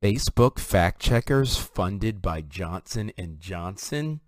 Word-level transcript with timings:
Facebook 0.00 0.60
fact 0.60 1.00
checkers 1.00 1.56
funded 1.56 2.22
by 2.22 2.40
Johnson 2.40 3.10
& 3.26 3.38
Johnson? 3.40 4.20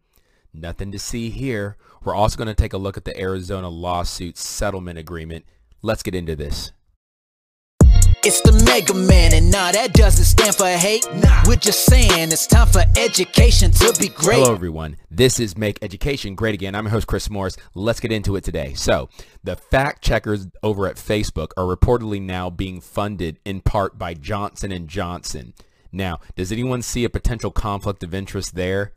Nothing 0.52 0.90
to 0.90 0.98
see 0.98 1.30
here. 1.30 1.76
We're 2.02 2.14
also 2.14 2.36
going 2.36 2.48
to 2.48 2.54
take 2.54 2.72
a 2.72 2.78
look 2.78 2.96
at 2.96 3.04
the 3.04 3.16
Arizona 3.16 3.68
lawsuit 3.68 4.36
settlement 4.36 4.98
agreement. 4.98 5.44
Let's 5.80 6.02
get 6.02 6.16
into 6.16 6.34
this. 6.34 6.72
It's 8.22 8.42
the 8.42 8.52
Mega 8.66 8.92
Man, 8.92 9.32
and 9.32 9.50
nah, 9.50 9.72
that 9.72 9.94
doesn't 9.94 10.26
stand 10.26 10.54
for 10.54 10.66
hate. 10.66 11.06
Nah. 11.14 11.42
We're 11.46 11.56
just 11.56 11.86
saying 11.86 12.30
it's 12.30 12.46
time 12.46 12.66
for 12.66 12.82
education 12.98 13.70
to 13.70 13.94
be 13.98 14.08
great. 14.08 14.40
Hello, 14.40 14.52
everyone. 14.52 14.98
This 15.10 15.40
is 15.40 15.56
Make 15.56 15.78
Education 15.80 16.34
Great 16.34 16.54
Again. 16.54 16.74
I'm 16.74 16.84
your 16.84 16.90
host, 16.90 17.06
Chris 17.06 17.30
Morris. 17.30 17.56
Let's 17.72 17.98
get 17.98 18.12
into 18.12 18.36
it 18.36 18.44
today. 18.44 18.74
So, 18.74 19.08
the 19.42 19.56
fact 19.56 20.02
checkers 20.02 20.48
over 20.62 20.86
at 20.86 20.96
Facebook 20.96 21.52
are 21.56 21.64
reportedly 21.64 22.20
now 22.20 22.50
being 22.50 22.82
funded 22.82 23.38
in 23.46 23.62
part 23.62 23.98
by 23.98 24.12
Johnson 24.12 24.86
& 24.86 24.88
Johnson. 24.88 25.54
Now, 25.90 26.20
does 26.36 26.52
anyone 26.52 26.82
see 26.82 27.04
a 27.04 27.10
potential 27.10 27.50
conflict 27.50 28.02
of 28.02 28.12
interest 28.12 28.54
there? 28.54 28.92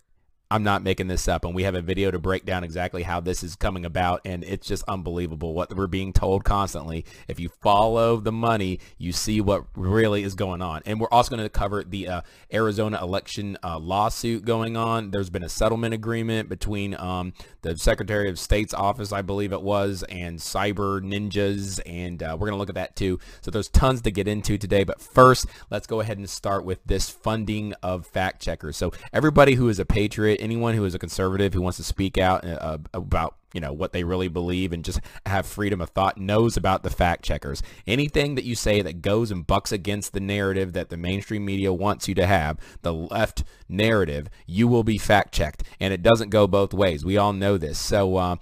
I'm 0.53 0.61
not 0.61 0.83
making 0.83 1.07
this 1.07 1.27
up, 1.27 1.45
and 1.45 1.55
we 1.55 1.63
have 1.63 1.73
a 1.73 1.81
video 1.81 2.11
to 2.11 2.19
break 2.19 2.45
down 2.45 2.63
exactly 2.63 3.01
how 3.01 3.19
this 3.19 3.41
is 3.41 3.55
coming 3.55 3.85
about, 3.85 4.21
and 4.23 4.43
it's 4.43 4.67
just 4.67 4.83
unbelievable 4.87 5.55
what 5.55 5.75
we're 5.75 5.87
being 5.87 6.13
told 6.13 6.43
constantly. 6.43 7.05
If 7.27 7.39
you 7.39 7.49
follow 7.49 8.17
the 8.17 8.31
money, 8.31 8.79
you 8.99 9.13
see 9.13 9.41
what 9.41 9.65
really 9.75 10.21
is 10.21 10.35
going 10.35 10.61
on. 10.61 10.83
And 10.85 10.99
we're 10.99 11.09
also 11.09 11.35
going 11.35 11.41
to 11.41 11.49
cover 11.49 11.83
the 11.83 12.07
uh, 12.07 12.21
Arizona 12.53 13.01
election 13.01 13.57
uh, 13.63 13.79
lawsuit 13.79 14.45
going 14.45 14.77
on. 14.77 15.09
There's 15.09 15.31
been 15.31 15.43
a 15.43 15.49
settlement 15.49 15.95
agreement 15.95 16.49
between 16.49 16.93
um, 16.99 17.33
the 17.63 17.75
Secretary 17.75 18.29
of 18.29 18.37
State's 18.37 18.75
office, 18.75 19.11
I 19.11 19.23
believe 19.23 19.53
it 19.53 19.63
was, 19.63 20.03
and 20.03 20.37
cyber 20.37 21.01
ninjas, 21.01 21.79
and 21.83 22.21
uh, 22.21 22.37
we're 22.39 22.49
going 22.49 22.51
to 22.51 22.59
look 22.59 22.69
at 22.69 22.75
that 22.75 22.95
too. 22.95 23.17
So 23.41 23.49
there's 23.49 23.69
tons 23.69 24.03
to 24.03 24.11
get 24.11 24.27
into 24.27 24.59
today, 24.59 24.83
but 24.83 25.01
first, 25.01 25.47
let's 25.71 25.87
go 25.87 25.99
ahead 25.99 26.19
and 26.19 26.29
start 26.29 26.63
with 26.63 26.77
this 26.85 27.09
funding 27.09 27.73
of 27.81 28.05
fact 28.05 28.39
checkers. 28.39 28.77
So 28.77 28.93
everybody 29.11 29.55
who 29.55 29.67
is 29.67 29.79
a 29.79 29.85
patriot 29.85 30.42
anyone 30.43 30.75
who 30.75 30.85
is 30.85 30.93
a 30.93 30.99
conservative 30.99 31.53
who 31.53 31.61
wants 31.61 31.77
to 31.77 31.83
speak 31.83 32.17
out 32.17 32.45
uh, 32.45 32.77
about 32.93 33.35
you 33.53 33.61
know 33.61 33.71
what 33.71 33.93
they 33.93 34.03
really 34.03 34.27
believe 34.27 34.73
and 34.73 34.83
just 34.83 34.99
have 35.25 35.45
freedom 35.45 35.79
of 35.79 35.89
thought 35.89 36.17
knows 36.17 36.57
about 36.57 36.83
the 36.83 36.89
fact 36.89 37.23
checkers. 37.23 37.63
Anything 37.87 38.35
that 38.35 38.43
you 38.43 38.55
say 38.55 38.81
that 38.81 39.01
goes 39.01 39.31
and 39.31 39.47
bucks 39.47 39.71
against 39.71 40.13
the 40.13 40.19
narrative 40.19 40.73
that 40.73 40.89
the 40.89 40.97
mainstream 40.97 41.45
media 41.45 41.71
wants 41.71 42.07
you 42.07 42.15
to 42.15 42.25
have, 42.25 42.59
the 42.81 42.93
left 42.93 43.43
narrative, 43.69 44.27
you 44.45 44.67
will 44.67 44.83
be 44.83 44.97
fact 44.97 45.33
checked, 45.33 45.63
and 45.79 45.93
it 45.93 46.03
doesn't 46.03 46.29
go 46.29 46.45
both 46.45 46.73
ways. 46.73 47.05
We 47.05 47.17
all 47.17 47.33
know 47.33 47.57
this. 47.57 47.79
So. 47.79 48.17
Uh, 48.17 48.35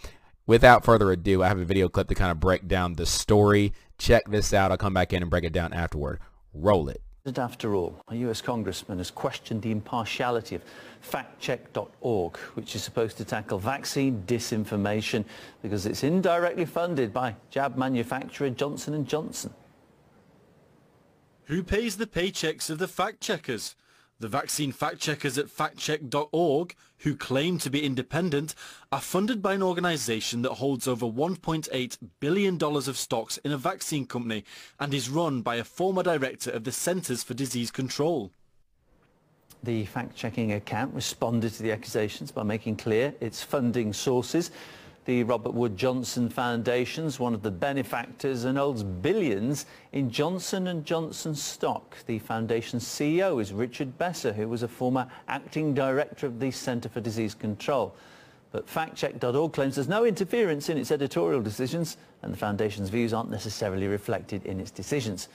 without 0.48 0.84
further 0.84 1.12
ado, 1.12 1.44
I 1.44 1.48
have 1.48 1.60
a 1.60 1.64
video 1.64 1.88
clip 1.88 2.10
to 2.10 2.16
kind 2.16 2.32
of 2.32 2.40
break 2.40 2.68
down 2.68 2.96
the 2.96 3.06
story. 3.06 3.72
Check 3.98 4.24
this 4.30 4.54
out. 4.54 4.72
I'll 4.72 4.78
come 4.78 4.94
back 4.94 5.14
in 5.14 5.22
and 5.22 5.30
break 5.30 5.46
it 5.46 5.54
down 5.54 5.72
afterward. 5.72 6.20
Roll 6.54 6.90
it. 6.90 7.02
After 7.38 7.76
all, 7.76 8.02
a 8.08 8.16
US 8.16 8.42
congressman 8.42 8.98
has 8.98 9.12
questioned 9.12 9.62
the 9.62 9.72
impartiality 9.72 10.56
of 10.56 10.64
factcheck.org, 11.08 12.38
which 12.56 12.76
is 12.76 12.84
supposed 12.84 13.18
to 13.18 13.26
tackle 13.26 13.60
vaccine 13.60 14.24
disinformation 14.26 15.24
because 15.62 15.86
it's 15.86 16.04
indirectly 16.04 16.66
funded 16.66 17.14
by 17.14 17.36
jab 17.52 17.78
manufacturer 17.78 18.50
Johnson 18.50 19.06
& 19.06 19.08
Johnson. 19.08 19.54
Who 21.46 21.62
pays 21.62 21.98
the 21.98 22.08
paychecks 22.08 22.72
of 22.72 22.80
the 22.80 22.88
fact 22.88 23.22
checkers? 23.22 23.76
The 24.22 24.28
vaccine 24.28 24.72
fact 24.72 25.00
checkers 25.00 25.40
at 25.40 25.48
factcheck.org, 25.48 26.76
who 27.00 27.16
claim 27.16 27.58
to 27.58 27.72
be 27.72 27.84
independent, 27.84 28.54
are 28.92 29.02
funded 29.02 29.42
by 29.42 29.56
an 29.56 29.64
organization 29.64 30.44
that 30.44 30.54
holds 30.54 30.88
over 30.88 31.08
$1.8 31.08 31.98
billion 32.20 32.64
of 32.64 32.98
stocks 33.00 33.38
in 33.38 33.52
a 33.52 33.58
vaccine 33.58 34.06
company 34.06 34.44
and 34.80 34.94
is 34.94 35.10
run 35.10 35.42
by 35.42 35.56
a 35.56 35.64
former 35.64 36.04
director 36.04 36.52
of 36.52 36.66
the 36.66 36.72
Centers 36.72 37.24
for 37.24 37.34
Disease 37.34 37.72
Control. 37.72 38.32
The 39.64 39.86
fact-checking 39.86 40.54
account 40.54 40.94
responded 40.94 41.54
to 41.54 41.64
the 41.64 41.72
accusations 41.72 42.32
by 42.32 42.44
making 42.44 42.76
clear 42.76 43.16
its 43.22 43.42
funding 43.42 43.92
sources 43.92 44.52
the 45.06 45.24
Robert 45.24 45.54
Wood 45.54 45.78
Johnson 45.78 46.30
Foundation's 46.30 47.20
one 47.20 47.34
of 47.34 47.42
the 47.42 47.50
benefactors 47.50 48.44
and 48.44 48.58
holds 48.58 48.84
billions 48.84 49.66
in 49.94 50.12
Johnson 50.12 50.84
& 50.84 50.86
Johnson 50.86 51.34
stock. 51.34 51.98
The 52.06 52.20
foundation's 52.20 52.84
CEO 52.84 53.42
is 53.42 53.52
Richard 53.52 53.98
Besser, 53.98 54.31
who 54.31 54.48
was 54.48 54.62
a 54.62 54.68
former 54.68 55.08
acting 55.28 55.74
director 55.74 56.28
of 56.28 56.40
the 56.40 56.52
Centre 56.52 56.90
for 56.90 57.02
Disease 57.02 57.34
Control. 57.34 57.96
But 58.52 58.68
factcheck.org 58.68 59.53
claims 59.53 59.75
there's 59.75 59.88
no 59.88 60.06
interference 60.06 60.70
in 60.70 60.78
its 60.78 60.92
editorial 60.92 61.42
decisions 61.42 61.98
and 62.22 62.31
the 62.31 62.38
foundation's 62.38 62.90
views 62.90 63.14
aren't 63.14 63.31
necessarily 63.31 63.88
reflected 63.88 64.46
in 64.46 64.59
its 64.59 64.72
decisions. 64.72 65.30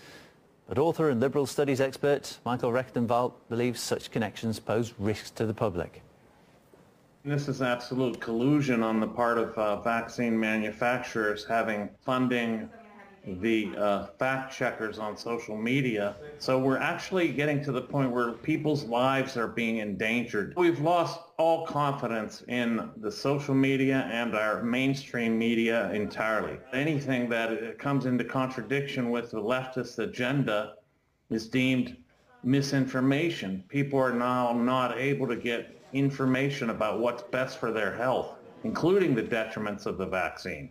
But 0.69 0.79
author 0.79 1.11
and 1.11 1.21
liberal 1.21 1.47
studies 1.47 1.81
expert 1.81 2.39
Michael 2.45 2.71
Rectenwald 2.71 3.33
believes 3.49 3.81
such 3.81 4.11
connections 4.11 4.61
pose 4.61 4.95
risks 4.99 5.31
to 5.33 5.47
the 5.47 5.55
public. 5.55 6.03
This 7.27 7.49
is 7.49 7.61
absolute 7.61 8.21
collusion 8.21 8.85
on 8.85 9.01
the 9.01 9.09
part 9.09 9.37
of 9.37 9.59
uh, 9.59 9.81
vaccine 9.81 10.39
manufacturers 10.39 11.45
having 11.45 11.91
funding 12.05 12.71
the 13.27 13.75
uh, 13.77 14.07
fact 14.17 14.57
checkers 14.57 15.01
on 15.01 15.17
social 15.17 15.57
media. 15.57 16.19
So 16.39 16.61
we're 16.61 16.79
actually 16.79 17.33
getting 17.33 17.65
to 17.65 17.73
the 17.73 17.83
point 17.83 18.13
where 18.13 18.35
people's 18.35 18.85
lives 18.85 19.37
are 19.37 19.49
being 19.49 19.79
endangered. 19.79 20.55
We've 20.57 20.79
lost 20.79 21.19
all 21.37 21.67
confidence 21.67 22.45
in 22.47 22.93
the 22.99 23.11
social 23.11 23.57
media 23.57 24.09
and 24.13 24.37
our 24.37 24.63
mainstream 24.63 25.37
media 25.37 25.91
entirely. 25.91 26.59
Anything 26.73 27.29
that 27.31 27.51
uh, 27.51 27.73
comes 27.77 28.07
into 28.07 28.23
contradiction 28.23 29.11
with 29.11 29.33
the 29.33 29.43
leftist 29.43 29.99
agenda 29.99 30.75
is 31.31 31.49
deemed 31.49 31.97
misinformation. 32.45 33.65
People 33.67 33.99
are 33.99 34.15
now 34.15 34.53
not 34.53 34.97
able 34.97 35.27
to 35.27 35.35
get 35.35 35.76
information 35.93 36.71
about 36.71 37.01
what's 37.01 37.23
best 37.23 37.59
for 37.59 37.73
their 37.73 37.95
health, 37.95 38.37
including 38.65 39.15
the 39.15 39.23
detriments 39.23 39.87
of 39.87 39.99
the 39.99 40.07
vaccine. 40.07 40.71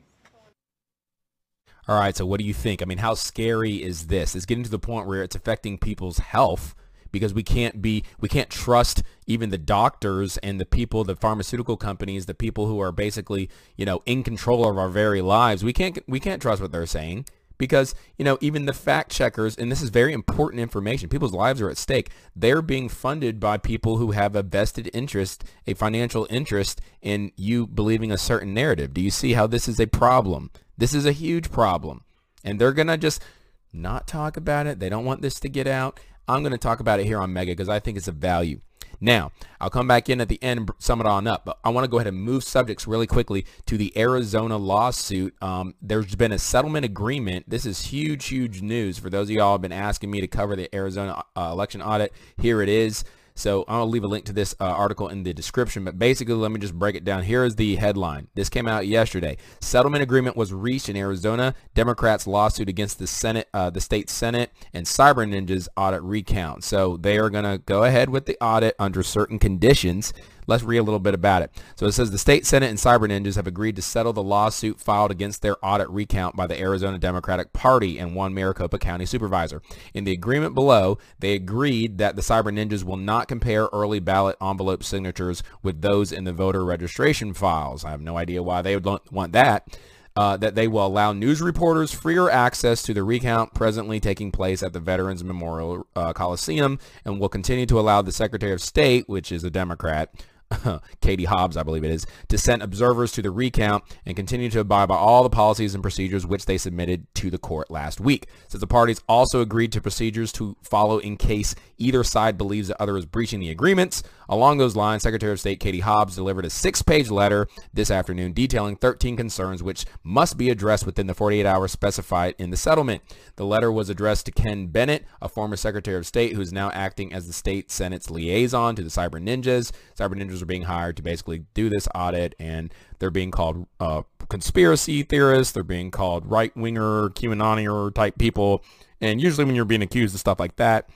All 1.88 2.00
right, 2.00 2.16
so 2.16 2.26
what 2.26 2.40
do 2.40 2.46
you 2.46 2.53
think? 2.53 2.81
I 2.81 2.86
mean, 2.86 2.98
how 2.98 3.14
scary 3.14 3.84
is 3.84 4.08
this? 4.08 4.36
It's 4.36 4.46
getting 4.46 4.64
to 4.64 4.72
the 4.72 4.80
point 4.80 5.08
where 5.08 5.22
it's 5.22 5.36
affecting 5.36 5.78
people's 5.78 6.18
health 6.18 6.74
because 7.16 7.34
we 7.34 7.44
can't 7.44 7.81
be 7.81 8.04
we 8.20 8.28
can't 8.28 8.50
trust 8.50 9.02
even 9.25 9.50
the 9.50 9.58
doctors 9.58 10.38
and 10.40 10.59
the 10.59 10.66
people 10.66 11.06
the 11.06 11.16
pharmaceutical 11.16 11.78
companies 11.78 12.25
the 12.25 12.34
people 12.34 12.68
who 12.68 12.81
are 12.81 12.92
basically 12.92 13.50
you 13.78 13.86
know 13.86 14.02
in 14.06 14.22
control 14.22 14.68
of 14.68 14.78
our 14.78 14.90
very 14.90 15.22
lives 15.22 15.64
we 15.64 15.72
can't 15.72 15.98
we 16.09 16.20
can't 16.20 16.42
trust 16.42 16.62
what 16.62 16.74
they're 16.74 16.86
saying 16.86 17.25
because 17.58 17.96
you 18.18 18.26
know 18.26 18.38
even 18.42 18.66
the 18.66 18.74
fact 18.74 19.12
checkers 19.12 19.56
and 19.56 19.72
this 19.72 19.82
is 19.82 19.90
very 19.90 20.14
important 20.14 20.62
information 20.62 21.10
people's 21.10 21.34
lives 21.34 21.62
are 21.62 21.70
at 21.70 21.78
stake 21.78 22.10
they're 22.36 22.62
being 22.62 22.90
funded 22.90 23.40
by 23.40 23.58
people 23.58 23.98
who 23.98 24.12
have 24.12 24.36
a 24.36 24.44
vested 24.44 24.90
interest 24.94 25.44
a 25.68 25.74
financial 25.74 26.28
interest 26.30 26.82
in 27.02 27.32
you 27.36 27.68
believing 27.68 28.12
a 28.12 28.18
certain 28.18 28.54
narrative. 28.54 28.94
Do 28.94 29.02
you 29.02 29.12
see 29.12 29.34
how 29.34 29.48
this 29.48 29.68
is 29.68 29.80
a 29.80 29.88
problem? 29.88 30.52
This 30.78 30.94
is 30.94 31.06
a 31.06 31.12
huge 31.12 31.52
problem. 31.52 32.04
And 32.44 32.60
they're 32.60 32.74
going 32.74 32.88
to 32.88 32.98
just 32.98 33.24
not 33.72 34.08
talk 34.08 34.38
about 34.38 34.68
it. 34.68 34.80
They 34.80 34.90
don't 34.90 35.06
want 35.06 35.22
this 35.22 35.40
to 35.42 35.50
get 35.50 35.68
out. 35.68 36.00
I'm 36.28 36.42
going 36.42 36.52
to 36.52 36.58
talk 36.58 36.80
about 36.80 37.00
it 37.00 37.06
here 37.06 37.20
on 37.20 37.32
mega 37.34 37.52
because 37.52 37.70
i 37.70 37.80
think 37.80 37.98
it's 37.98 38.08
a 38.08 38.12
value 38.12 38.60
now, 39.00 39.31
I'll 39.59 39.69
come 39.69 39.88
back 39.88 40.09
in 40.09 40.22
at 40.22 40.29
the 40.29 40.41
end 40.44 40.59
and 40.59 40.69
sum 40.79 41.00
it 41.00 41.07
on 41.07 41.28
up, 41.28 41.45
but 41.45 41.59
I 41.63 41.69
want 41.69 41.85
to 41.85 41.89
go 41.89 41.97
ahead 41.97 42.07
and 42.07 42.17
move 42.17 42.44
subjects 42.44 42.88
really 42.88 43.07
quickly 43.07 43.45
to 43.66 43.78
the 43.78 43.97
Arizona 43.97 44.57
lawsuit. 44.57 45.35
Um, 45.41 45.75
there's 45.81 46.16
been 46.16 46.31
a 46.31 46.39
settlement 46.39 46.85
agreement. 46.85 47.50
This 47.50 47.66
is 47.66 47.88
huge, 47.88 48.28
huge 48.28 48.61
news. 48.61 49.00
For 49.00 49.09
those 49.09 49.29
of 49.29 49.35
y'all 49.35 49.53
have 49.53 49.61
been 49.61 49.72
asking 49.72 50.11
me 50.11 50.22
to 50.22 50.28
cover 50.28 50.56
the 50.56 50.73
Arizona 50.75 51.23
uh, 51.35 51.50
election 51.51 51.81
audit, 51.81 52.13
here 52.38 52.61
it 52.61 52.69
is. 52.69 53.03
So 53.38 53.66
I'll 53.68 53.88
leave 53.88 54.06
a 54.06 54.07
link 54.07 54.23
to 54.25 54.34
this 54.34 54.56
uh, 54.62 54.63
article 54.63 55.09
in 55.09 55.23
the 55.23 55.34
description, 55.34 55.84
but 55.84 56.00
basically 56.00 56.35
let 56.35 56.51
me 56.51 56.59
just 56.59 56.73
break 56.73 56.96
it 56.96 57.03
down. 57.03 57.23
Here 57.23 57.44
is 57.44 57.57
the 57.57 57.75
headline. 57.75 58.29
This 58.34 58.50
came 58.50 58.66
out 58.66 58.88
yesterday. 58.88 59.38
Settlement 59.59 60.01
agreement 60.01 60.38
was 60.38 60.53
reached 60.53 60.88
in 60.88 60.96
Arizona. 60.96 61.53
Democrats 61.74 62.28
lawsuit 62.28 62.69
against 62.69 62.97
the 62.97 63.07
Senate, 63.07 63.50
uh, 63.53 63.69
the 63.69 63.81
state 63.81 64.09
Senate, 64.09 64.51
and 64.74 64.85
Cyber 64.85 65.28
Ninjas 65.28 65.68
audit 65.75 66.01
recount. 66.01 66.63
So 66.63 66.95
they 66.95 67.18
are 67.18 67.29
going 67.29 67.44
to 67.44 67.57
go 67.57 67.84
ahead 67.84 68.09
with 68.09 68.25
the 68.25 68.38
audit 68.42 68.74
under 68.80 69.04
certain 69.04 69.38
conditions. 69.38 70.13
Let's 70.47 70.63
read 70.63 70.77
a 70.77 70.83
little 70.83 71.00
bit 71.00 71.13
about 71.13 71.42
it. 71.42 71.51
So 71.75 71.86
it 71.86 71.94
says 71.94 72.12
the 72.12 72.18
state 72.18 72.45
Senate 72.45 72.69
and 72.69 72.77
Cyber 72.77 73.09
Ninjas 73.09 73.36
have 73.36 73.47
agreed 73.47 73.75
to 73.75 73.81
settle 73.81 74.13
the 74.13 74.24
lawsuit 74.24 74.80
filed 74.80 75.12
against 75.12 75.42
their 75.42 75.57
audit 75.63 75.89
recount 75.89 76.36
by 76.36 76.47
the 76.47 76.59
Arizona 76.59 76.97
Democratic 76.97 77.53
Party 77.53 77.97
and 77.97 78.15
one 78.15 78.33
Maricopa 78.33 78.77
County 78.77 79.06
supervisor. 79.06 79.62
In 79.94 80.03
the 80.03 80.12
agreement 80.13 80.56
below, 80.56 80.97
they 81.19 81.33
agreed 81.33 81.97
that 81.97 82.15
the 82.15 82.21
Cyber 82.21 82.53
Ninjas 82.53 82.83
will 82.83 82.97
not 82.97 83.27
compare 83.27 83.69
early 83.74 84.00
ballot 84.00 84.38
envelope 84.42 84.83
signatures 84.83 85.44
with 85.63 85.81
those 85.81 86.12
in 86.12 86.24
the 86.24 86.33
voter 86.33 86.63
registration 86.63 87.33
files. 87.33 87.83
I 87.83 87.91
have 87.91 88.01
no 88.01 88.18
idea 88.18 88.44
why 88.44 88.62
they 88.62 88.75
would 88.75 88.86
want 89.12 89.33
that 89.33 89.68
uh, 90.15 90.38
that 90.38 90.56
they 90.56 90.68
will 90.68 90.86
allow 90.86 91.12
news 91.12 91.41
reporters 91.41 91.94
freer 91.94 92.30
access 92.30 92.81
to 92.83 92.94
the 92.94 93.03
recount 93.03 93.53
presently 93.53 94.00
taking 94.00 94.31
place 94.31 94.63
at 94.63 94.74
the 94.74 94.80
Veterans 94.80 95.24
Memorial 95.24 95.86
uh, 95.95 96.13
Coliseum 96.13 96.80
and 97.03 97.19
will 97.19 97.30
continue 97.30 97.65
to 97.65 97.80
allow 97.80 98.01
the 98.01 98.12
Secretary 98.12 98.53
of 98.53 98.62
State, 98.62 99.09
which 99.09 99.31
is 99.31 99.44
a 99.44 99.50
Democrat, 99.50 100.13
Katie 101.01 101.25
Hobbs, 101.25 101.57
I 101.57 101.63
believe 101.63 101.83
it 101.83 101.92
is, 101.92 102.06
to 102.30 102.38
send 102.38 102.62
observers 102.62 103.12
to 103.13 103.21
the 103.21 103.31
recount 103.31 103.83
and 104.06 104.15
continue 104.15 104.50
to 104.50 104.59
abide 104.59 104.88
by 104.88 104.95
all 104.95 105.24
the 105.24 105.30
policies 105.30 105.74
and 105.74 105.81
procedures 105.81 106.25
which 106.25 106.45
they 106.45 106.57
submitted 106.57 107.13
to 107.15 107.30
the 107.30 107.38
court 107.38 107.71
last 107.71 108.00
week. 108.00 108.27
Since 108.47 108.62
the 108.62 108.68
parties 108.68 109.01
also 109.07 109.42
agreed 109.42 109.71
to 109.74 109.81
procedures 109.81 110.31
to 110.33 110.56
follow 110.62 111.00
in 111.00 111.18
case 111.18 111.56
either 111.77 112.03
side 112.03 112.38
believes 112.38 112.68
the 112.68 112.81
other 112.81 112.97
is 112.97 113.06
breaching 113.06 113.39
the 113.39 113.50
agreements. 113.50 114.03
Along 114.30 114.57
those 114.57 114.75
lines, 114.75 115.03
Secretary 115.03 115.31
of 115.31 115.39
State 115.39 115.59
Katie 115.59 115.81
Hobbs 115.81 116.15
delivered 116.15 116.45
a 116.45 116.50
six-page 116.50 117.09
letter 117.09 117.48
this 117.74 117.91
afternoon 117.91 118.33
detailing 118.33 118.75
13 118.75 119.15
concerns 119.15 119.62
which 119.62 119.86
must 120.03 120.38
be 120.38 120.50
addressed 120.50 120.86
within 120.86 121.07
the 121.07 121.13
48 121.13 121.45
hours 121.45 121.71
specified 121.71 122.36
in 122.38 122.50
the 122.50 122.57
settlement. 122.57 123.01
The 123.36 123.45
letter 123.45 123.71
was 123.71 123.89
addressed 123.89 124.25
to 124.27 124.31
Ken 124.31 124.68
Bennett, 124.68 125.06
a 125.21 125.30
former 125.30 125.56
Secretary 125.56 125.98
of 125.98 126.07
State 126.07 126.33
who 126.33 126.41
is 126.41 126.53
now 126.53 126.71
acting 126.71 127.13
as 127.13 127.27
the 127.27 127.33
state 127.33 127.71
Senate's 127.71 128.09
liaison 128.09 128.75
to 128.75 128.83
the 128.83 128.89
Cyber 128.89 129.21
Ninjas. 129.21 129.71
Cyber 129.98 130.15
Ninjas 130.15 130.35
are 130.42 130.48
being 130.48 130.64
hired 130.64 130.98
to 130.98 131.04
basically 131.04 131.46
do 131.54 131.70
this 131.70 131.88
audit 131.94 132.36
and 132.40 132.74
they're 133.00 133.12
being 133.12 133.32
called 133.32 133.68
uh, 133.80 134.04
conspiracy 134.30 135.04
theorists. 135.04 135.54
They're 135.54 135.64
being 135.64 135.92
called 135.92 136.26
right-winger, 136.26 137.10
QAnonier 137.10 137.94
type 137.94 138.18
people. 138.18 138.64
And 139.02 139.22
usually 139.22 139.46
when 139.46 139.56
you're 139.56 139.66
being 139.66 139.82
accused 139.82 140.16
of 140.16 140.20
stuff 140.20 140.40
like 140.40 140.56
that, 140.56 140.90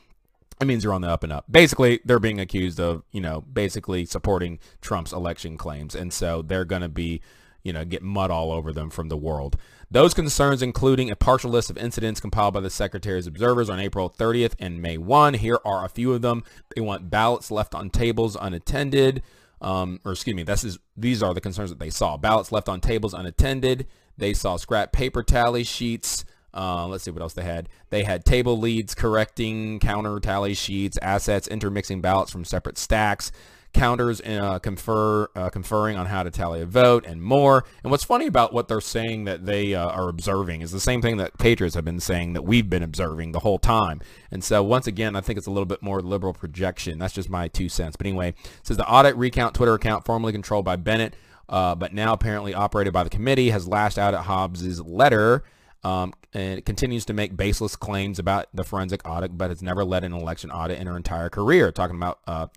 it 0.62 0.66
means 0.66 0.84
you're 0.84 0.94
on 0.94 1.02
the 1.02 1.10
up 1.10 1.24
and 1.24 1.32
up. 1.32 1.46
Basically, 1.50 2.02
they're 2.04 2.20
being 2.20 2.40
accused 2.40 2.80
of, 2.80 3.04
you 3.12 3.22
know, 3.22 3.42
basically 3.42 4.06
supporting 4.06 4.60
Trump's 4.82 5.14
election 5.14 5.58
claims. 5.58 5.96
And 5.96 6.12
so 6.12 6.42
they're 6.42 6.66
going 6.66 6.82
to 6.82 6.90
be, 6.90 7.22
you 7.70 7.74
know, 7.74 7.86
get 7.86 8.02
mud 8.02 8.32
all 8.32 8.52
over 8.52 8.74
them 8.74 8.90
from 8.90 9.10
the 9.10 9.16
world. 9.16 9.56
Those 9.92 10.16
concerns, 10.16 10.64
including 10.64 11.12
a 11.12 11.16
partial 11.16 11.52
list 11.52 11.70
of 11.70 11.78
incidents 11.78 12.20
compiled 12.20 12.56
by 12.56 12.62
the 12.62 12.72
Secretary's 12.72 13.28
observers 13.28 13.70
on 13.70 13.80
April 13.80 14.10
30th 14.10 14.56
and 14.58 14.82
May 14.82 14.98
1. 14.98 15.36
Here 15.36 15.60
are 15.64 15.86
a 15.86 15.90
few 15.90 16.12
of 16.14 16.24
them. 16.24 16.44
They 16.76 16.82
want 16.82 17.12
ballots 17.12 17.52
left 17.52 17.76
on 17.76 17.92
tables 17.92 18.36
unattended. 18.42 19.22
Um, 19.62 20.00
or 20.04 20.14
excuse 20.14 20.36
me, 20.36 20.42
this 20.42 20.64
is, 20.64 20.80
these 20.98 21.22
are 21.22 21.36
the 21.36 21.42
concerns 21.42 21.70
that 21.70 21.78
they 21.78 21.92
saw. 21.92 22.18
Ballots 22.18 22.52
left 22.52 22.68
on 22.68 22.82
tables 22.82 23.14
unattended. 23.14 23.86
They 24.18 24.34
saw 24.34 24.58
scrap 24.58 24.92
paper 24.92 25.22
tally 25.22 25.64
sheets. 25.64 26.26
Uh, 26.52 26.88
let's 26.88 27.04
see 27.04 27.12
what 27.12 27.22
else 27.22 27.34
they 27.34 27.44
had. 27.44 27.70
They 27.92 28.04
had 28.04 28.26
table 28.26 28.58
leads 28.58 28.96
correcting 28.96 29.80
counter 29.80 30.20
tally 30.20 30.56
sheets, 30.56 30.98
assets 31.04 31.48
intermixing 31.48 32.02
ballots 32.02 32.32
from 32.32 32.46
separate 32.46 32.80
stacks, 32.80 33.32
counters 33.74 34.22
uh, 34.22 34.60
confer 34.60 35.30
uh, 35.36 35.50
conferring 35.50 35.98
on 35.98 36.08
how 36.08 36.24
to 36.24 36.32
tally 36.32 36.62
a 36.62 36.66
vote, 36.66 37.06
and 37.06 37.22
more. 37.22 37.66
And 37.84 37.92
what's 37.92 38.04
funny 38.04 38.28
about 38.28 38.54
what 38.54 38.68
they're 38.68 38.82
saying 38.82 39.26
that 39.26 39.46
they 39.46 39.74
uh, 39.74 39.88
are 39.90 40.10
observing 40.10 40.62
is 40.62 40.72
the 40.72 40.80
same 40.80 41.02
thing 41.02 41.18
that 41.18 41.38
patriots 41.38 41.76
have 41.76 41.86
been 41.86 42.00
saying 42.00 42.34
that 42.34 42.44
we've 42.44 42.70
been 42.70 42.84
observing 42.84 43.32
the 43.32 43.40
whole 43.40 43.60
time. 43.60 44.02
And 44.32 44.44
so 44.44 44.64
once 44.64 44.88
again, 44.88 45.16
I 45.16 45.22
think 45.22 45.38
it's 45.38 45.48
a 45.48 45.52
little 45.52 45.66
bit 45.66 45.82
more 45.82 46.02
liberal 46.02 46.34
projection. 46.34 47.00
That's 47.00 47.14
just 47.14 47.30
my 47.30 47.48
two 47.48 47.70
cents. 47.70 47.96
But 47.96 48.08
anyway, 48.08 48.34
says 48.64 48.78
the 48.78 48.90
audit 48.90 49.16
recount 49.16 49.56
Twitter 49.56 49.74
account 49.74 50.06
formerly 50.06 50.32
controlled 50.32 50.66
by 50.66 50.76
Bennett, 50.76 51.16
uh, 51.48 51.76
but 51.76 51.94
now 51.94 52.14
apparently 52.14 52.54
operated 52.54 52.94
by 52.94 53.04
the 53.04 53.10
committee, 53.10 53.50
has 53.50 53.68
lashed 53.68 53.98
out 53.98 54.14
at 54.14 54.26
Hobbs's 54.26 54.82
letter 54.82 55.44
um, 55.84 56.14
and 56.34 56.60
it 56.60 56.66
continues 56.66 57.06
to 57.06 57.14
make 57.14 57.36
baseless 57.36 57.76
claims 57.76 58.20
about 58.20 58.48
the 58.54 58.64
forensic 58.64 59.08
audit, 59.08 59.38
but 59.38 59.50
has 59.50 59.62
never 59.62 59.84
led 59.84 60.04
an 60.04 60.14
election 60.14 60.52
audit 60.52 60.80
in 60.80 60.88
her 60.88 60.98
entire 60.98 61.30
career. 61.30 61.72
Talking 61.72 61.96
about 61.96 62.20
uh, 62.28 62.48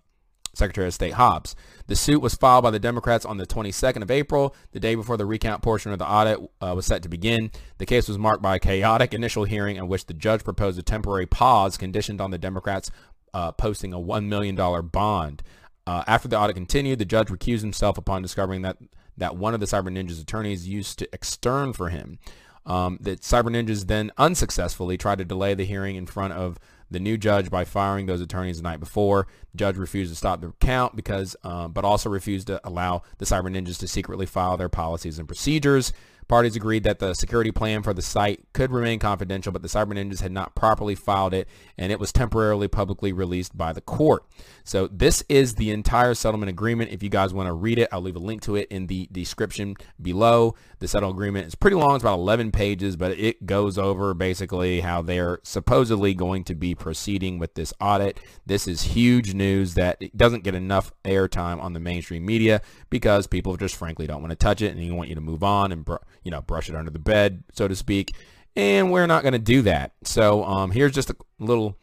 Secretary 0.53 0.87
of 0.87 0.93
State 0.93 1.13
Hobbs. 1.13 1.55
The 1.87 1.95
suit 1.95 2.21
was 2.21 2.35
filed 2.35 2.63
by 2.63 2.71
the 2.71 2.79
Democrats 2.79 3.25
on 3.25 3.37
the 3.37 3.45
22nd 3.45 4.01
of 4.01 4.11
April, 4.11 4.55
the 4.71 4.79
day 4.79 4.95
before 4.95 5.17
the 5.17 5.25
recount 5.25 5.61
portion 5.61 5.91
of 5.91 5.99
the 5.99 6.09
audit 6.09 6.39
uh, 6.61 6.73
was 6.75 6.85
set 6.85 7.03
to 7.03 7.09
begin. 7.09 7.51
The 7.79 7.85
case 7.85 8.07
was 8.07 8.17
marked 8.17 8.41
by 8.41 8.55
a 8.55 8.59
chaotic 8.59 9.13
initial 9.13 9.45
hearing 9.45 9.75
in 9.75 9.87
which 9.87 10.05
the 10.05 10.13
judge 10.13 10.43
proposed 10.43 10.79
a 10.79 10.83
temporary 10.83 11.25
pause 11.25 11.77
conditioned 11.77 12.21
on 12.21 12.31
the 12.31 12.37
Democrats 12.37 12.91
uh, 13.33 13.51
posting 13.51 13.93
a 13.93 13.97
$1 13.97 14.25
million 14.25 14.55
bond. 14.87 15.43
Uh, 15.85 16.03
after 16.07 16.27
the 16.27 16.37
audit 16.37 16.55
continued, 16.55 16.99
the 16.99 17.05
judge 17.05 17.27
recused 17.27 17.61
himself 17.61 17.97
upon 17.97 18.21
discovering 18.21 18.61
that, 18.61 18.77
that 19.17 19.35
one 19.35 19.53
of 19.53 19.59
the 19.59 19.65
Cyber 19.65 19.89
Ninja's 19.89 20.19
attorneys 20.19 20.67
used 20.67 20.99
to 20.99 21.13
extern 21.13 21.73
for 21.73 21.89
him. 21.89 22.19
Um, 22.65 22.97
that 23.01 23.21
Cyber 23.21 23.49
Ninjas 23.49 23.87
then 23.87 24.11
unsuccessfully 24.17 24.97
tried 24.97 25.17
to 25.17 25.25
delay 25.25 25.53
the 25.53 25.65
hearing 25.65 25.97
in 25.97 26.05
front 26.05 26.33
of 26.33 26.59
the 26.89 26.99
new 26.99 27.17
judge 27.17 27.49
by 27.49 27.65
firing 27.65 28.05
those 28.05 28.21
attorneys 28.21 28.57
the 28.57 28.63
night 28.63 28.79
before. 28.79 29.27
The 29.51 29.57
judge 29.57 29.77
refused 29.77 30.11
to 30.11 30.15
stop 30.15 30.39
the 30.39 30.53
count 30.61 30.95
because, 30.95 31.35
uh, 31.43 31.67
but 31.67 31.83
also 31.83 32.09
refused 32.09 32.47
to 32.47 32.61
allow 32.65 33.01
the 33.17 33.25
Cyber 33.25 33.49
Ninjas 33.49 33.79
to 33.79 33.87
secretly 33.87 34.25
file 34.25 34.55
their 34.55 34.69
policies 34.69 35.19
and 35.19 35.27
procedures. 35.27 35.91
Parties 36.27 36.55
agreed 36.55 36.83
that 36.83 36.99
the 36.99 37.13
security 37.13 37.51
plan 37.51 37.83
for 37.83 37.93
the 37.93 38.01
site 38.01 38.45
could 38.53 38.71
remain 38.71 38.99
confidential, 38.99 39.51
but 39.51 39.61
the 39.61 39.67
Cyber 39.67 39.93
Ninjas 39.93 40.21
had 40.21 40.31
not 40.31 40.55
properly 40.55 40.95
filed 40.95 41.33
it, 41.33 41.47
and 41.77 41.91
it 41.91 41.99
was 41.99 42.11
temporarily 42.11 42.67
publicly 42.67 43.11
released 43.13 43.57
by 43.57 43.73
the 43.73 43.81
court. 43.81 44.25
So 44.63 44.87
this 44.87 45.23
is 45.27 45.55
the 45.55 45.71
entire 45.71 46.13
settlement 46.13 46.49
agreement. 46.49 46.91
If 46.91 47.03
you 47.03 47.09
guys 47.09 47.33
want 47.33 47.47
to 47.47 47.53
read 47.53 47.79
it, 47.79 47.89
I'll 47.91 48.01
leave 48.01 48.15
a 48.15 48.19
link 48.19 48.41
to 48.43 48.55
it 48.55 48.67
in 48.69 48.87
the 48.87 49.07
description 49.11 49.75
below. 50.01 50.55
The 50.79 50.87
settlement 50.87 51.17
agreement 51.17 51.47
is 51.47 51.55
pretty 51.55 51.75
long. 51.75 51.95
It's 51.95 52.03
about 52.03 52.19
11 52.19 52.51
pages, 52.51 52.95
but 52.95 53.11
it 53.11 53.45
goes 53.45 53.77
over 53.77 54.13
basically 54.13 54.81
how 54.81 55.01
they're 55.01 55.39
supposedly 55.43 56.13
going 56.13 56.43
to 56.45 56.55
be 56.55 56.75
proceeding 56.75 57.39
with 57.39 57.55
this 57.55 57.73
audit. 57.79 58.19
This 58.45 58.67
is 58.67 58.81
huge 58.83 59.33
news 59.33 59.73
that 59.75 60.01
doesn't 60.15 60.43
get 60.43 60.55
enough 60.55 60.91
airtime 61.03 61.61
on 61.61 61.73
the 61.73 61.79
mainstream 61.79 62.25
media 62.25 62.61
because 62.89 63.27
people 63.27 63.57
just 63.57 63.75
frankly 63.75 64.07
don't 64.07 64.21
want 64.21 64.31
to 64.31 64.35
touch 64.35 64.61
it 64.61 64.71
and 64.71 64.79
they 64.79 64.91
want 64.91 65.09
you 65.09 65.15
to 65.15 65.21
move 65.21 65.43
on 65.43 65.71
and 65.71 65.85
you 66.23 66.31
know, 66.31 66.41
brush 66.41 66.69
it 66.69 66.75
under 66.75 66.91
the 66.91 66.99
bed, 66.99 67.43
so 67.53 67.67
to 67.67 67.75
speak. 67.75 68.13
And 68.55 68.91
we're 68.91 69.07
not 69.07 69.23
going 69.23 69.33
to 69.33 69.39
do 69.39 69.63
that. 69.63 69.93
So 70.03 70.43
um, 70.43 70.71
here's 70.71 70.91
just 70.91 71.09
a 71.09 71.15
little 71.39 71.77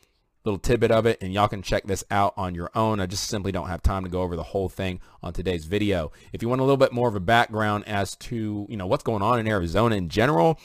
little 0.44 0.58
tidbit 0.58 0.90
of 0.90 1.04
it 1.04 1.18
and 1.20 1.34
y'all 1.34 1.48
can 1.48 1.60
check 1.60 1.84
this 1.86 2.02
out 2.10 2.32
on 2.36 2.54
your 2.54 2.70
own. 2.74 2.98
I 2.98 3.06
just 3.06 3.28
simply 3.28 3.52
don't 3.52 3.68
have 3.68 3.82
time 3.82 4.04
to 4.04 4.10
go 4.10 4.22
over 4.22 4.36
the 4.36 4.42
whole 4.42 4.68
thing 4.68 5.00
on 5.22 5.32
today's 5.32 5.66
video. 5.66 6.12
If 6.32 6.40
you 6.40 6.48
want 6.48 6.62
a 6.62 6.64
little 6.64 6.78
bit 6.78 6.92
more 6.92 7.08
of 7.08 7.14
a 7.14 7.20
background 7.20 7.86
as 7.86 8.16
to, 8.16 8.66
you 8.68 8.76
know, 8.76 8.86
what's 8.86 9.04
going 9.04 9.22
on 9.22 9.38
in 9.38 9.46
Arizona 9.46 9.96
in 9.96 10.08
general, 10.08 10.58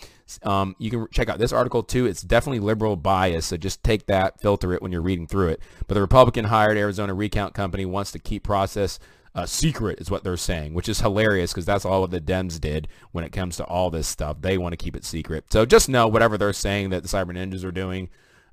um, 0.43 0.75
you 0.79 0.89
can 0.89 1.07
check 1.11 1.27
out 1.27 1.39
this 1.39 1.51
article 1.51 1.83
too. 1.83 2.05
It's 2.05 2.21
definitely 2.21 2.59
liberal 2.59 2.95
bias, 2.95 3.47
so 3.47 3.57
just 3.57 3.83
take 3.83 4.05
that, 4.07 4.39
filter 4.39 4.73
it 4.73 4.81
when 4.81 4.91
you're 4.91 5.01
reading 5.01 5.27
through 5.27 5.49
it. 5.49 5.61
But 5.87 5.95
the 5.95 6.01
Republican 6.01 6.45
hired 6.45 6.77
Arizona 6.77 7.13
recount 7.13 7.53
company 7.53 7.85
wants 7.85 8.11
to 8.13 8.19
keep 8.19 8.43
process 8.43 8.97
uh, 9.35 9.45
secret 9.45 9.99
is 9.99 10.09
what 10.09 10.23
they're 10.23 10.37
saying, 10.37 10.73
which 10.73 10.87
is 10.87 11.01
hilarious 11.01 11.51
because 11.51 11.65
that's 11.65 11.83
all 11.83 12.01
what 12.01 12.11
the 12.11 12.21
Dems 12.21 12.59
did 12.59 12.87
when 13.11 13.25
it 13.25 13.33
comes 13.33 13.57
to 13.57 13.65
all 13.65 13.89
this 13.89 14.07
stuff. 14.07 14.37
They 14.39 14.57
want 14.57 14.73
to 14.73 14.77
keep 14.77 14.95
it 14.95 15.03
secret. 15.03 15.51
So 15.51 15.65
just 15.65 15.89
know 15.89 16.07
whatever 16.07 16.37
they're 16.37 16.53
saying 16.53 16.89
that 16.91 17.03
the 17.03 17.09
Cyber 17.09 17.35
Ninjas 17.35 17.65
are 17.65 17.71
doing, 17.71 18.09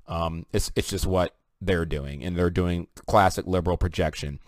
um, 0.07 0.45
it's, 0.51 0.71
it's 0.75 0.89
just 0.89 1.05
what 1.05 1.35
they're 1.61 1.85
doing. 1.85 2.21
And 2.21 2.35
they're 2.35 2.49
doing 2.49 2.87
classic 3.07 3.47
liberal 3.47 3.77
projection. 3.77 4.39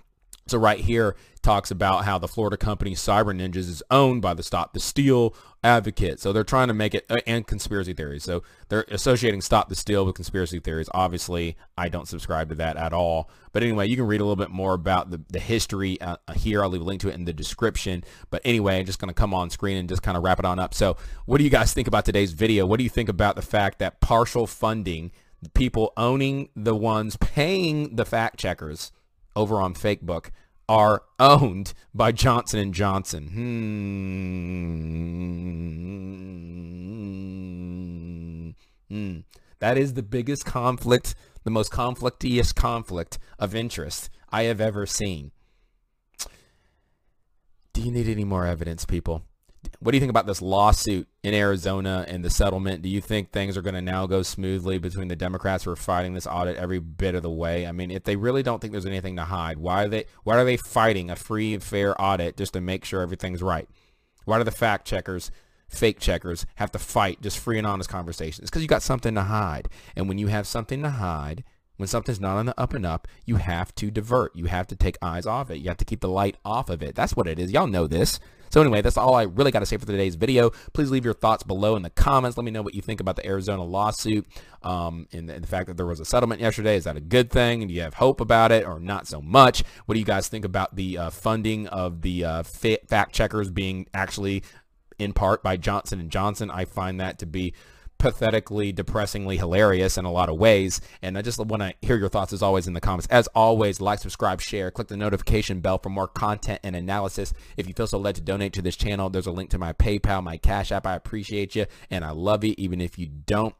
So 0.48 0.60
right 0.60 0.80
here 0.80 1.16
talks 1.42 1.72
about 1.72 2.06
how 2.06 2.20
the 2.20 2.28
Florida 2.28 2.56
company 2.56 2.94
Cyber 2.94 3.36
Ninjas 3.36 3.68
is 3.68 3.82
owned 3.90 4.22
by 4.22 4.36
the 4.36 4.44
Stop 4.44 4.74
the 4.74 4.80
Steal 4.80 5.36
advocate. 5.64 6.20
So 6.20 6.32
they're 6.32 6.44
trying 6.44 6.68
to 6.68 6.74
make 6.76 6.94
it 6.94 7.04
uh, 7.10 7.18
and 7.26 7.48
conspiracy 7.48 7.94
theories. 7.94 8.24
So 8.24 8.44
they're 8.70 8.86
associating 8.90 9.42
Stop 9.42 9.70
the 9.70 9.76
Steal 9.76 10.06
with 10.06 10.14
conspiracy 10.14 10.60
theories. 10.60 10.88
Obviously, 10.94 11.58
I 11.76 11.90
don't 11.90 12.08
subscribe 12.08 12.50
to 12.50 12.56
that 12.56 12.78
at 12.78 12.94
all. 12.94 13.28
But 13.54 13.64
anyway, 13.64 13.88
you 13.88 13.96
can 13.96 14.06
read 14.06 14.22
a 14.22 14.24
little 14.24 14.36
bit 14.36 14.52
more 14.52 14.76
about 14.76 15.10
the, 15.10 15.20
the 15.30 15.40
history 15.40 16.00
uh, 16.00 16.18
here. 16.36 16.62
I'll 16.62 16.70
leave 16.70 16.82
a 16.82 16.84
link 16.84 17.02
to 17.02 17.10
it 17.10 17.16
in 17.16 17.26
the 17.26 17.34
description. 17.34 18.04
But 18.30 18.44
anyway, 18.46 18.78
I'm 18.78 18.86
just 18.86 19.00
going 19.00 19.10
to 19.10 19.16
come 19.16 19.34
on 19.34 19.50
screen 19.50 19.78
and 19.78 19.90
just 19.90 20.04
kind 20.04 20.16
of 20.16 20.24
wrap 20.24 20.38
it 20.38 20.46
on 20.46 20.60
up. 20.60 20.76
So 20.76 20.96
what 21.26 21.40
do 21.40 21.44
you 21.44 21.50
guys 21.50 21.74
think 21.74 21.88
about 21.88 22.06
today's 22.06 22.34
video? 22.34 22.68
What 22.68 22.78
do 22.78 22.84
you 22.84 22.92
think 22.92 23.10
about 23.10 23.36
the 23.36 23.42
fact 23.42 23.80
that 23.80 24.00
partial 24.00 24.46
funding, 24.46 25.12
people 25.56 25.92
owning 25.98 26.50
the 26.56 26.76
ones 26.76 27.18
paying 27.18 27.96
the 27.96 28.06
fact 28.06 28.38
checkers, 28.38 28.92
over 29.36 29.62
on 29.62 29.74
Fakebook 29.74 30.32
are 30.68 31.04
owned 31.20 31.74
by 31.94 32.12
Johnson 32.12 32.60
and 32.60 32.74
Johnson. 32.74 33.28
Hmm. 38.90 38.96
Hmm. 38.96 39.20
That 39.60 39.78
is 39.78 39.94
the 39.94 40.04
biggest 40.04 40.46
conflict, 40.46 41.16
the 41.44 41.52
most 41.52 41.72
conflictiest 41.72 42.56
conflict 42.56 43.20
of 43.40 43.56
interest 43.56 44.10
I 44.30 44.44
have 44.44 44.62
ever 44.62 44.86
seen. 44.86 45.32
Do 47.74 47.82
you 47.82 47.92
need 47.92 48.08
any 48.08 48.24
more 48.24 48.46
evidence, 48.46 48.86
people? 48.86 49.24
What 49.80 49.92
do 49.92 49.98
you 49.98 50.00
think 50.00 50.10
about 50.10 50.28
this 50.28 50.42
lawsuit 50.42 51.08
in 51.24 51.34
Arizona 51.34 52.06
and 52.08 52.24
the 52.24 52.30
settlement? 52.30 52.82
Do 52.82 52.90
you 52.90 53.02
think 53.02 53.32
things 53.32 53.58
are 53.58 53.62
going 53.62 53.76
to 53.76 53.82
now 53.82 54.06
go 54.06 54.22
smoothly 54.22 54.78
between 54.78 55.08
the 55.08 55.16
Democrats 55.16 55.64
who 55.64 55.72
are 55.72 55.76
fighting 55.76 56.14
this 56.14 56.28
audit 56.28 56.58
every 56.58 56.80
bit 56.80 57.16
of 57.16 57.24
the 57.24 57.30
way? 57.30 57.68
I 57.68 57.72
mean, 57.72 57.92
if 57.92 58.04
they 58.04 58.16
really 58.16 58.44
don't 58.44 58.60
think 58.60 58.72
there's 58.72 58.86
anything 58.86 59.16
to 59.18 59.26
hide, 59.26 59.58
why 59.58 59.86
are 59.86 59.88
they 59.88 60.06
why 60.24 60.36
are 60.38 60.46
they 60.46 60.58
fighting 60.58 61.10
a 61.10 61.16
free 61.16 61.54
and 61.54 61.64
fair 61.64 62.00
audit 62.02 62.38
just 62.38 62.54
to 62.54 62.62
make 62.62 62.86
sure 62.86 63.02
everything's 63.02 63.42
right? 63.42 63.68
Why 64.26 64.38
do 64.38 64.44
the 64.44 64.52
fact 64.52 64.88
checkers, 64.88 65.32
fake 65.68 66.00
checkers 66.00 66.46
have 66.56 66.72
to 66.72 66.80
fight 66.80 67.22
just 67.22 67.40
free 67.40 67.58
and 67.58 67.68
honest 67.68 67.90
conversations? 67.90 68.40
It's 68.40 68.50
because 68.50 68.62
you 68.62 68.68
got 68.68 68.84
something 68.84 69.16
to 69.16 69.24
hide. 69.24 69.70
And 69.96 70.08
when 70.08 70.18
you 70.18 70.28
have 70.28 70.48
something 70.48 70.82
to 70.82 70.90
hide, 70.90 71.44
when 71.78 71.88
something's 71.88 72.20
not 72.20 72.38
on 72.38 72.46
the 72.46 72.60
up 72.60 72.74
and 72.74 72.86
up, 72.86 73.08
you 73.26 73.36
have 73.38 73.74
to 73.76 73.92
divert. 73.92 74.36
You 74.36 74.46
have 74.46 74.68
to 74.68 74.76
take 74.76 74.98
eyes 75.02 75.26
off 75.26 75.50
it. 75.50 75.58
You 75.58 75.68
have 75.68 75.78
to 75.78 75.86
keep 75.86 76.02
the 76.02 76.10
light 76.10 76.38
off 76.46 76.70
of 76.70 76.82
it. 76.82 76.96
That's 76.96 77.16
what 77.16 77.28
it 77.28 77.40
is. 77.40 77.52
Y'all 77.52 77.68
know 77.68 77.88
this. 77.88 78.20
So 78.52 78.62
anyway, 78.62 78.82
that's 78.82 78.96
all 78.96 79.16
I 79.16 79.24
really 79.24 79.52
got 79.52 79.60
to 79.60 79.66
say 79.66 79.76
for 79.76 79.86
today's 79.86 80.16
video. 80.16 80.52
Please 80.72 80.90
leave 80.90 81.04
your 81.04 81.14
thoughts 81.14 81.44
below 81.44 81.76
in 81.76 81.82
the 81.82 81.90
comments. 81.90 82.38
Let 82.38 82.46
me 82.46 82.52
know 82.52 82.62
what 82.62 82.74
you 82.74 82.82
think 82.82 83.02
about 83.02 83.18
the 83.18 83.26
Arizona 83.26 83.64
lawsuit 83.64 84.26
um, 84.64 85.08
and, 85.12 85.28
the, 85.28 85.34
and 85.34 85.44
the 85.44 85.48
fact 85.48 85.68
that 85.68 85.76
there 85.76 85.86
was 85.86 86.00
a 86.00 86.06
settlement 86.06 86.40
yesterday. 86.40 86.78
Is 86.78 86.86
that 86.86 86.96
a 86.96 87.02
good 87.02 87.30
thing? 87.30 87.62
And 87.62 87.70
do 87.70 87.76
you 87.76 87.82
have 87.82 87.96
hope 87.96 88.22
about 88.22 88.54
it 88.54 88.66
or 88.66 88.80
not 88.80 89.08
so 89.08 89.22
much? 89.22 89.64
What 89.86 89.96
do 89.96 90.00
you 90.00 90.06
guys 90.06 90.30
think 90.30 90.46
about 90.46 90.76
the 90.76 90.98
uh, 90.98 91.10
funding 91.10 91.68
of 91.68 92.02
the 92.02 92.24
uh, 92.24 92.44
fact 92.44 93.14
checkers 93.14 93.50
being 93.50 93.88
actually 93.94 94.44
in 94.98 95.12
part 95.12 95.44
by 95.44 95.58
Johnson 95.58 96.08
& 96.10 96.10
Johnson? 96.10 96.50
I 96.50 96.64
find 96.64 97.00
that 97.02 97.20
to 97.20 97.26
be 97.26 97.54
pathetically, 98.06 98.72
depressingly 98.72 99.36
hilarious 99.36 99.98
in 99.98 100.06
a 100.06 100.12
lot 100.12 100.30
of 100.30 100.38
ways. 100.38 100.80
And 101.02 101.18
I 101.18 101.24
just 101.24 101.40
want 101.40 101.64
to 101.64 101.74
hear 101.82 101.98
your 101.98 102.08
thoughts 102.08 102.34
as 102.34 102.44
always 102.44 102.68
in 102.68 102.74
the 102.74 102.80
comments. 102.80 103.08
As 103.08 103.26
always, 103.34 103.82
like, 103.82 103.98
subscribe, 103.98 104.42
share, 104.42 104.70
click 104.70 104.90
the 104.90 104.96
notification 104.96 105.60
bell 105.60 105.80
for 105.80 105.90
more 105.90 106.08
content 106.08 106.60
and 106.64 106.76
analysis. 106.76 107.34
If 107.58 107.68
you 107.68 107.74
feel 107.74 107.88
so 107.88 107.98
led 107.98 108.14
to 108.14 108.22
donate 108.22 108.54
to 108.54 108.62
this 108.62 108.76
channel, 108.76 109.10
there's 109.10 109.26
a 109.26 109.32
link 109.32 109.50
to 109.50 109.58
my 109.58 109.74
PayPal, 109.74 110.24
my 110.24 110.38
Cash 110.38 110.72
App. 110.72 110.86
I 110.86 110.94
appreciate 110.94 111.56
you 111.56 111.66
and 111.90 112.06
I 112.06 112.12
love 112.12 112.44
you 112.44 112.54
even 112.60 112.80
if 112.80 113.00
you 113.00 113.08
don't. 113.08 113.56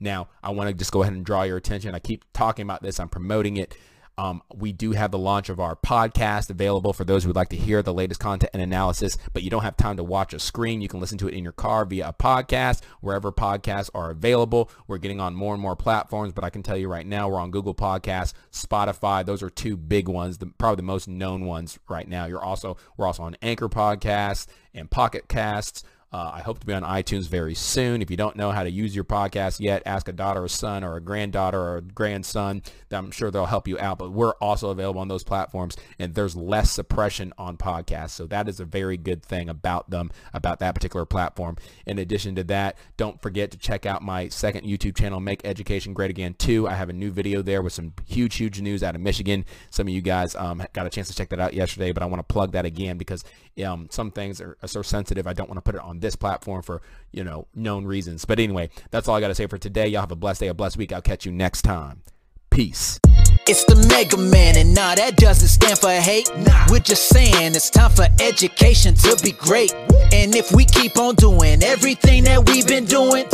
Now, 0.00 0.28
I 0.42 0.48
want 0.52 0.68
to 0.68 0.74
just 0.74 0.92
go 0.92 1.02
ahead 1.02 1.12
and 1.12 1.22
draw 1.22 1.42
your 1.42 1.58
attention. 1.58 1.94
I 1.94 1.98
keep 1.98 2.24
talking 2.32 2.62
about 2.62 2.82
this. 2.82 2.98
I'm 2.98 3.10
promoting 3.10 3.58
it. 3.58 3.76
Um, 4.18 4.42
we 4.54 4.72
do 4.72 4.92
have 4.92 5.10
the 5.10 5.18
launch 5.18 5.48
of 5.48 5.58
our 5.60 5.74
podcast 5.74 6.50
available 6.50 6.92
for 6.92 7.04
those 7.04 7.22
who 7.22 7.28
would 7.30 7.36
like 7.36 7.48
to 7.50 7.56
hear 7.56 7.82
the 7.82 7.94
latest 7.94 8.20
content 8.20 8.50
and 8.52 8.62
analysis, 8.62 9.16
but 9.32 9.42
you 9.42 9.48
don't 9.48 9.62
have 9.62 9.76
time 9.76 9.96
to 9.96 10.04
watch 10.04 10.34
a 10.34 10.38
screen. 10.38 10.82
You 10.82 10.88
can 10.88 11.00
listen 11.00 11.16
to 11.18 11.28
it 11.28 11.34
in 11.34 11.42
your 11.42 11.52
car 11.52 11.86
via 11.86 12.08
a 12.08 12.12
podcast, 12.12 12.82
wherever 13.00 13.32
podcasts 13.32 13.88
are 13.94 14.10
available. 14.10 14.70
We're 14.86 14.98
getting 14.98 15.20
on 15.20 15.34
more 15.34 15.54
and 15.54 15.62
more 15.62 15.76
platforms, 15.76 16.32
but 16.34 16.44
I 16.44 16.50
can 16.50 16.62
tell 16.62 16.76
you 16.76 16.88
right 16.88 17.06
now, 17.06 17.28
we're 17.28 17.40
on 17.40 17.50
Google 17.50 17.74
Podcasts, 17.74 18.34
Spotify. 18.52 19.24
Those 19.24 19.42
are 19.42 19.50
two 19.50 19.76
big 19.76 20.06
ones, 20.06 20.38
the, 20.38 20.46
probably 20.46 20.76
the 20.76 20.82
most 20.82 21.08
known 21.08 21.46
ones 21.46 21.78
right 21.88 22.06
now. 22.06 22.26
You're 22.26 22.44
also, 22.44 22.76
we're 22.96 23.06
also 23.06 23.22
on 23.22 23.36
Anchor 23.40 23.68
Podcasts 23.68 24.46
and 24.74 24.90
Pocket 24.90 25.28
Casts. 25.28 25.82
Uh, 26.12 26.32
I 26.34 26.40
hope 26.40 26.58
to 26.58 26.66
be 26.66 26.72
on 26.72 26.82
iTunes 26.82 27.28
very 27.28 27.54
soon. 27.54 28.02
If 28.02 28.10
you 28.10 28.16
don't 28.16 28.34
know 28.34 28.50
how 28.50 28.64
to 28.64 28.70
use 28.70 28.96
your 28.96 29.04
podcast 29.04 29.60
yet, 29.60 29.84
ask 29.86 30.08
a 30.08 30.12
daughter, 30.12 30.44
a 30.44 30.48
son, 30.48 30.82
or 30.82 30.96
a 30.96 31.00
granddaughter, 31.00 31.60
or 31.60 31.76
a 31.76 31.82
grandson. 31.82 32.62
I'm 32.90 33.12
sure 33.12 33.30
they'll 33.30 33.46
help 33.46 33.68
you 33.68 33.78
out. 33.78 33.98
But 33.98 34.10
we're 34.10 34.32
also 34.40 34.70
available 34.70 35.00
on 35.00 35.06
those 35.06 35.22
platforms, 35.22 35.76
and 36.00 36.16
there's 36.16 36.34
less 36.34 36.72
suppression 36.72 37.32
on 37.38 37.56
podcasts. 37.56 38.10
So 38.10 38.26
that 38.26 38.48
is 38.48 38.58
a 38.58 38.64
very 38.64 38.96
good 38.96 39.22
thing 39.24 39.48
about 39.48 39.90
them, 39.90 40.10
about 40.34 40.58
that 40.58 40.74
particular 40.74 41.06
platform. 41.06 41.56
In 41.86 42.00
addition 42.00 42.34
to 42.34 42.44
that, 42.44 42.76
don't 42.96 43.22
forget 43.22 43.52
to 43.52 43.58
check 43.58 43.86
out 43.86 44.02
my 44.02 44.26
second 44.28 44.66
YouTube 44.66 44.96
channel, 44.96 45.20
Make 45.20 45.42
Education 45.44 45.94
Great 45.94 46.10
Again 46.10 46.34
2. 46.34 46.66
I 46.66 46.74
have 46.74 46.88
a 46.88 46.92
new 46.92 47.12
video 47.12 47.40
there 47.40 47.62
with 47.62 47.72
some 47.72 47.92
huge, 48.04 48.34
huge 48.34 48.60
news 48.60 48.82
out 48.82 48.96
of 48.96 49.00
Michigan. 49.00 49.44
Some 49.70 49.86
of 49.86 49.94
you 49.94 50.02
guys 50.02 50.34
um, 50.34 50.64
got 50.72 50.88
a 50.88 50.90
chance 50.90 51.06
to 51.06 51.14
check 51.14 51.28
that 51.28 51.38
out 51.38 51.54
yesterday, 51.54 51.92
but 51.92 52.02
I 52.02 52.06
want 52.06 52.18
to 52.18 52.32
plug 52.32 52.50
that 52.52 52.64
again 52.64 52.98
because 52.98 53.22
um, 53.64 53.86
some 53.92 54.10
things 54.10 54.40
are, 54.40 54.56
are 54.60 54.68
so 54.68 54.82
sensitive. 54.82 55.28
I 55.28 55.34
don't 55.34 55.48
want 55.48 55.58
to 55.58 55.62
put 55.62 55.76
it 55.76 55.80
on 55.80 55.99
this 56.00 56.16
platform 56.16 56.62
for, 56.62 56.82
you 57.12 57.24
know, 57.24 57.46
known 57.54 57.84
reasons. 57.84 58.24
But 58.24 58.38
anyway, 58.40 58.70
that's 58.90 59.08
all 59.08 59.16
I 59.16 59.20
got 59.20 59.28
to 59.28 59.34
say 59.34 59.46
for 59.46 59.58
today. 59.58 59.88
Y'all 59.88 60.00
have 60.00 60.12
a 60.12 60.16
blessed 60.16 60.40
day, 60.40 60.48
a 60.48 60.54
blessed 60.54 60.76
week. 60.76 60.92
I'll 60.92 61.02
catch 61.02 61.26
you 61.26 61.32
next 61.32 61.62
time. 61.62 62.02
Peace. 62.50 62.98
It's 63.46 63.64
the 63.64 63.74
Mega 63.88 64.16
Man, 64.16 64.56
and 64.56 64.74
nah, 64.74 64.94
that 64.94 65.16
doesn't 65.16 65.48
stand 65.48 65.78
for 65.78 65.90
hate. 65.90 66.30
Nah. 66.36 66.66
We're 66.68 66.80
just 66.80 67.08
saying 67.08 67.54
it's 67.54 67.70
time 67.70 67.90
for 67.90 68.06
education 68.20 68.94
to 68.94 69.18
be 69.22 69.32
great. 69.32 69.72
And 70.12 70.34
if 70.34 70.52
we 70.52 70.64
keep 70.64 70.96
on 70.98 71.14
doing 71.14 71.62
everything 71.62 72.24
that 72.24 72.48
we've 72.48 72.66
been 72.66 72.84
doing, 72.84 73.24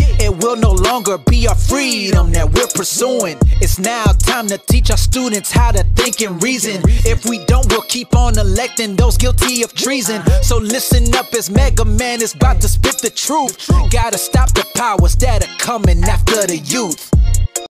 will 0.46 0.56
no 0.56 0.70
longer 0.70 1.18
be 1.18 1.48
our 1.48 1.56
freedom 1.56 2.30
that 2.30 2.48
we're 2.52 2.68
pursuing. 2.68 3.36
It's 3.60 3.80
now 3.80 4.04
time 4.04 4.46
to 4.48 4.58
teach 4.58 4.90
our 4.92 4.96
students 4.96 5.50
how 5.50 5.72
to 5.72 5.82
think 5.96 6.20
and 6.20 6.40
reason. 6.40 6.82
If 7.04 7.24
we 7.24 7.44
don't, 7.46 7.66
we'll 7.68 7.82
keep 7.82 8.14
on 8.14 8.38
electing 8.38 8.94
those 8.94 9.16
guilty 9.16 9.64
of 9.64 9.74
treason. 9.74 10.22
So 10.42 10.58
listen 10.58 11.12
up 11.16 11.34
as 11.34 11.50
Mega 11.50 11.84
Man 11.84 12.22
is 12.22 12.34
about 12.34 12.60
to 12.60 12.68
spit 12.68 12.98
the 12.98 13.10
truth. 13.10 13.68
Gotta 13.90 14.18
stop 14.18 14.50
the 14.52 14.64
powers 14.76 15.16
that 15.16 15.44
are 15.44 15.56
coming 15.58 16.04
after 16.04 16.46
the 16.46 16.58
youth. 16.58 17.10